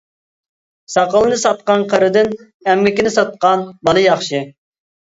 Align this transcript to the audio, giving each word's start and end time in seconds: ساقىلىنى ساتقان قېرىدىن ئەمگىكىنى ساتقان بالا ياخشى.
ساقىلىنى 0.93 1.37
ساتقان 1.43 1.85
قېرىدىن 1.93 2.35
ئەمگىكىنى 2.41 3.17
ساتقان 3.21 3.71
بالا 3.89 4.09
ياخشى. 4.11 4.47